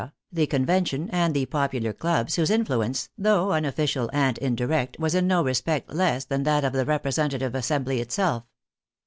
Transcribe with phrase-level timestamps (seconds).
[0.31, 5.43] the Convention, and the popular clubs, whose influence, though unofficial and indirect, was in no
[5.43, 8.43] respect less than that of the representative assembly itself.